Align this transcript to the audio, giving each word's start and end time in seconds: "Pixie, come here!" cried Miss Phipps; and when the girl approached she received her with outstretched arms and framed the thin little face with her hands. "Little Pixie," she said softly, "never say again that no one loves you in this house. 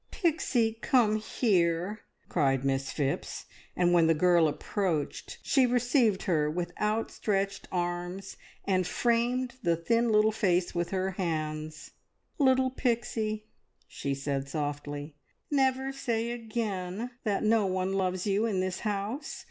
"Pixie, 0.09 0.79
come 0.81 1.17
here!" 1.17 1.99
cried 2.27 2.65
Miss 2.65 2.91
Phipps; 2.91 3.45
and 3.75 3.93
when 3.93 4.07
the 4.07 4.15
girl 4.15 4.47
approached 4.47 5.37
she 5.43 5.67
received 5.67 6.23
her 6.23 6.49
with 6.49 6.71
outstretched 6.81 7.67
arms 7.71 8.35
and 8.65 8.87
framed 8.87 9.57
the 9.61 9.75
thin 9.75 10.11
little 10.11 10.31
face 10.31 10.73
with 10.73 10.89
her 10.89 11.11
hands. 11.11 11.91
"Little 12.39 12.71
Pixie," 12.71 13.45
she 13.87 14.15
said 14.15 14.49
softly, 14.49 15.17
"never 15.51 15.93
say 15.93 16.31
again 16.31 17.11
that 17.23 17.43
no 17.43 17.67
one 17.67 17.93
loves 17.93 18.25
you 18.25 18.47
in 18.47 18.59
this 18.59 18.79
house. 18.79 19.39